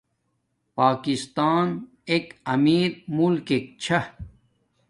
[0.77, 1.67] پاکستان
[2.09, 3.99] ایک امیر مولکک چھا